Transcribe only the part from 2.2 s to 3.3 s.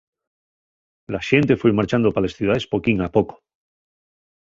les ciudaes poquín a